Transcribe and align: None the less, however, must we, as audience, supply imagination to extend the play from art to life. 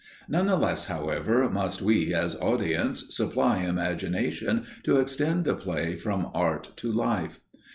None 0.27 0.47
the 0.47 0.55
less, 0.57 0.87
however, 0.87 1.47
must 1.47 1.79
we, 1.79 2.11
as 2.11 2.35
audience, 2.37 3.15
supply 3.15 3.59
imagination 3.65 4.65
to 4.81 4.97
extend 4.97 5.45
the 5.45 5.53
play 5.53 5.95
from 5.95 6.31
art 6.33 6.71
to 6.77 6.91
life. 6.91 7.39